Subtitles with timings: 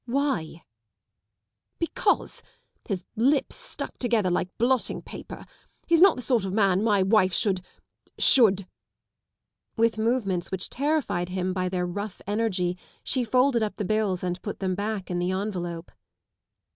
[0.07, 0.41] "Why?
[0.43, 0.61] ┬╗*
[1.37, 5.47] .'* Because ŌĆö his lips stuck together like blotting paper ŌĆö
[5.85, 7.61] he's not the sort of man my wife shouldŌĆö
[8.19, 8.65] shouldŌĆö"
[9.77, 14.41] With movements which terrified him by their rough energy, she folded up the bills and
[14.41, 15.91] put them back in the envelope.